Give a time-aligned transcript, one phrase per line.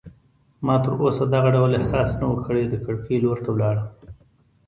[0.65, 3.87] ما تراوسه دغه ډول احساس نه و کړی، د کړکۍ لور ته ولاړم.